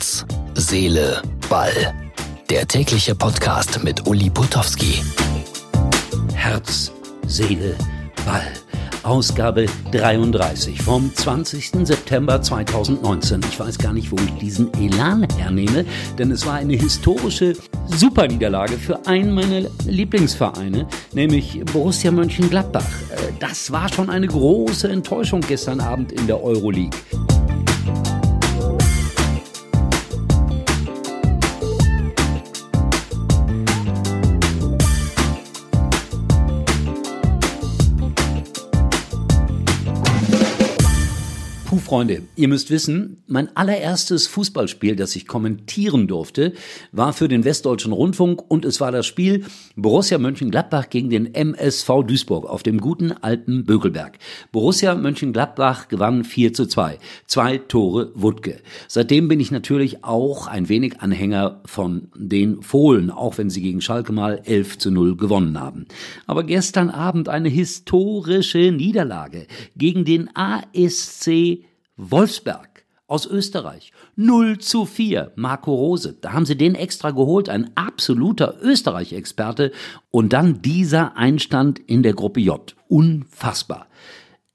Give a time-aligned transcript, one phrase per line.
[0.00, 1.92] Herz, Seele, Ball.
[2.48, 5.02] Der tägliche Podcast mit Uli Putowski.
[6.32, 6.90] Herz,
[7.26, 7.76] Seele,
[8.24, 8.50] Ball.
[9.02, 11.86] Ausgabe 33 vom 20.
[11.86, 13.42] September 2019.
[13.50, 15.84] Ich weiß gar nicht, wo ich diesen Elan hernehme,
[16.18, 17.52] denn es war eine historische
[17.88, 22.88] Superniederlage für einen meiner Lieblingsvereine, nämlich Borussia Mönchengladbach.
[23.10, 26.96] Äh, das war schon eine große Enttäuschung gestern Abend in der Euroleague.
[41.90, 46.52] Freunde, ihr müsst wissen, mein allererstes Fußballspiel, das ich kommentieren durfte,
[46.92, 49.44] war für den Westdeutschen Rundfunk und es war das Spiel
[49.74, 54.20] Borussia Mönchengladbach gegen den MSV Duisburg auf dem guten alten Bökelberg.
[54.52, 57.00] Borussia Mönchengladbach gewann 4 zu 2.
[57.26, 58.60] Zwei Tore Wutke.
[58.86, 63.80] Seitdem bin ich natürlich auch ein wenig Anhänger von den Fohlen, auch wenn sie gegen
[63.80, 65.86] Schalke mal 11 zu 0 gewonnen haben.
[66.28, 71.64] Aber gestern Abend eine historische Niederlage gegen den ASC
[72.00, 73.92] Wolfsberg aus Österreich.
[74.16, 75.32] 0 zu 4.
[75.34, 76.16] Marco Rose.
[76.20, 77.48] Da haben sie den extra geholt.
[77.48, 79.72] Ein absoluter Österreich-Experte.
[80.10, 82.74] Und dann dieser Einstand in der Gruppe J.
[82.88, 83.88] Unfassbar.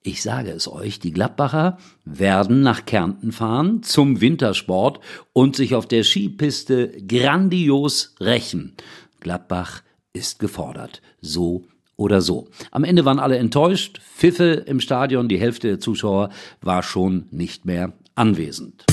[0.02, 5.00] Ich sage es euch, die Gladbacher werden nach Kärnten fahren zum Wintersport
[5.34, 8.76] und sich auf der Skipiste grandios rächen.
[9.20, 9.82] Gladbach
[10.14, 11.02] ist gefordert.
[11.22, 11.66] So
[11.98, 12.48] oder so.
[12.72, 16.30] Am Ende waren alle enttäuscht, Pfiffe im Stadion, die Hälfte der Zuschauer
[16.62, 18.86] war schon nicht mehr anwesend.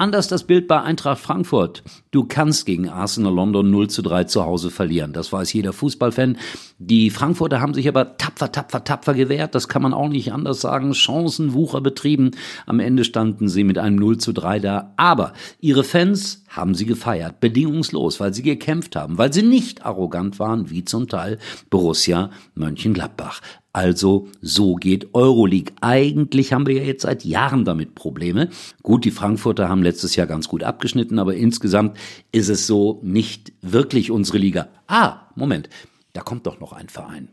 [0.00, 1.82] Anders das Bild bei Eintracht Frankfurt.
[2.10, 5.12] Du kannst gegen Arsenal London 0 zu 3 zu Hause verlieren.
[5.12, 6.38] Das weiß jeder Fußballfan.
[6.78, 9.54] Die Frankfurter haben sich aber tapfer, tapfer, tapfer gewehrt.
[9.54, 10.94] Das kann man auch nicht anders sagen.
[10.94, 12.30] Chancenwucher betrieben.
[12.64, 14.94] Am Ende standen sie mit einem 0 zu 3 da.
[14.96, 17.40] Aber ihre Fans haben sie gefeiert.
[17.40, 19.16] Bedingungslos, weil sie gekämpft haben.
[19.16, 21.38] Weil sie nicht arrogant waren, wie zum Teil
[21.70, 23.40] Borussia Mönchengladbach.
[23.72, 25.72] Also so geht Euroleague.
[25.80, 28.50] Eigentlich haben wir ja jetzt seit Jahren damit Probleme.
[28.82, 31.96] Gut, die Frankfurter haben letztes Jahr ganz gut abgeschnitten, aber insgesamt
[32.32, 34.68] ist es so nicht wirklich unsere Liga.
[34.88, 35.68] Ah, Moment,
[36.14, 37.28] da kommt doch noch ein Verein.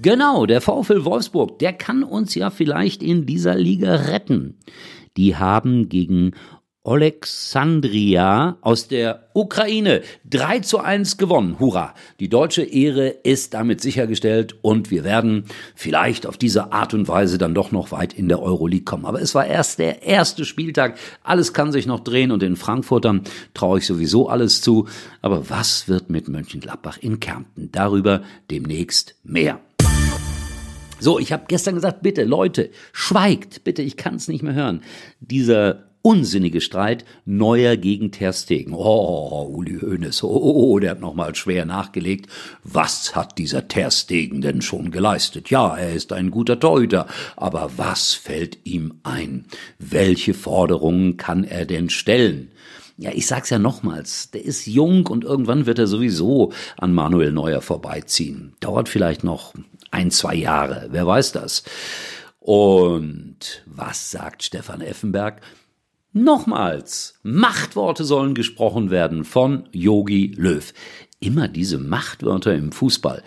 [0.00, 4.56] Genau, der VfL Wolfsburg, der kann uns ja vielleicht in dieser Liga retten.
[5.16, 6.32] Die haben gegen
[6.84, 11.60] Alexandria aus der Ukraine 3 zu 1 gewonnen.
[11.60, 11.94] Hurra!
[12.18, 15.44] Die deutsche Ehre ist damit sichergestellt und wir werden
[15.76, 19.04] vielleicht auf diese Art und Weise dann doch noch weit in der Euroleague kommen.
[19.04, 20.98] Aber es war erst der erste Spieltag.
[21.22, 23.22] Alles kann sich noch drehen und den Frankfurtern
[23.54, 24.88] traue ich sowieso alles zu.
[25.20, 27.70] Aber was wird mit Mönchengladbach in Kärnten?
[27.70, 29.60] Darüber demnächst mehr.
[30.98, 34.82] So, ich habe gestern gesagt, bitte Leute, schweigt, bitte, ich kann es nicht mehr hören.
[35.20, 38.74] Dieser unsinnige Streit Neuer gegen Ter Stegen.
[38.74, 42.26] Oh, Uli Hoeneß, oh, oh, der hat nochmal schwer nachgelegt.
[42.64, 45.50] Was hat dieser Ter Stegen denn schon geleistet?
[45.50, 49.46] Ja, er ist ein guter Torhüter, aber was fällt ihm ein?
[49.78, 52.50] Welche Forderungen kann er denn stellen?
[52.98, 57.32] Ja, ich sag's ja nochmals, der ist jung und irgendwann wird er sowieso an Manuel
[57.32, 58.54] Neuer vorbeiziehen.
[58.60, 59.54] Dauert vielleicht noch
[59.90, 61.62] ein, zwei Jahre, wer weiß das.
[62.38, 65.40] Und was sagt Stefan Effenberg?
[66.14, 70.74] Nochmals, Machtworte sollen gesprochen werden von Yogi Löw.
[71.20, 73.22] Immer diese Machtwörter im Fußball.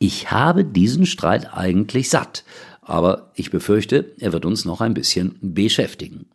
[0.00, 2.42] Ich habe diesen Streit eigentlich satt,
[2.82, 6.26] aber ich befürchte, er wird uns noch ein bisschen beschäftigen.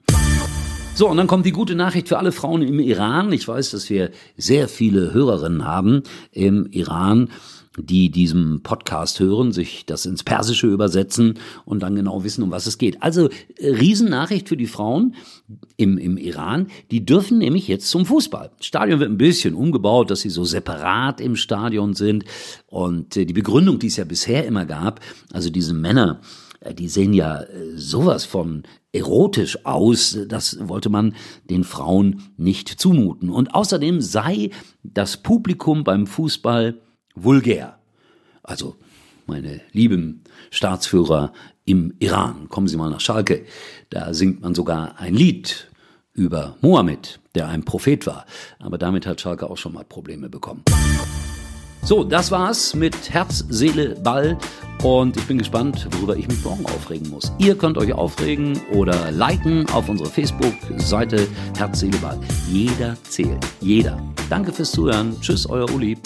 [0.96, 3.34] So, und dann kommt die gute Nachricht für alle Frauen im Iran.
[3.34, 7.32] Ich weiß, dass wir sehr viele Hörerinnen haben im Iran
[7.78, 12.68] die diesem Podcast hören, sich das ins Persische übersetzen und dann genau wissen, um was
[12.68, 13.02] es geht.
[13.02, 15.16] Also äh, Riesennachricht für die Frauen
[15.78, 18.52] im, im Iran, die dürfen nämlich jetzt zum Fußball.
[18.60, 22.26] Stadion wird ein bisschen umgebaut, dass sie so separat im Stadion sind.
[22.68, 25.00] Und äh, die Begründung, die es ja bisher immer gab,
[25.32, 26.20] also diese Männer,
[26.60, 27.46] äh, die sehen ja
[27.76, 31.16] sowas von erotisch aus, das wollte man
[31.50, 33.30] den Frauen nicht zumuten.
[33.30, 34.50] Und außerdem sei
[34.84, 36.82] das Publikum beim Fußball
[37.16, 37.78] vulgär.
[38.44, 38.76] Also,
[39.28, 41.32] meine lieben Staatsführer
[41.66, 43.46] im Iran, kommen Sie mal nach Schalke.
[43.90, 45.70] Da singt man sogar ein Lied
[46.14, 48.26] über Mohammed, der ein Prophet war.
[48.60, 50.64] Aber damit hat Schalke auch schon mal Probleme bekommen.
[51.84, 54.38] So, das war's mit Herz, Seele, Ball.
[54.84, 57.32] Und ich bin gespannt, worüber ich mich morgen aufregen muss.
[57.40, 62.20] Ihr könnt euch aufregen oder liken auf unserer Facebook-Seite Herz, Seele, Ball.
[62.50, 63.46] Jeder zählt.
[63.62, 64.00] Jeder.
[64.30, 65.20] Danke fürs Zuhören.
[65.22, 65.98] Tschüss, euer Uli.